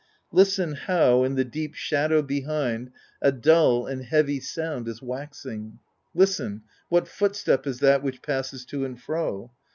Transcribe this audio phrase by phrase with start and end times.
[0.31, 2.89] Listen, how, in the deep shadow behind,
[3.21, 5.79] a dull and heavy sound is waxing I
[6.15, 9.51] Listen, what foot step is that which passes to and fro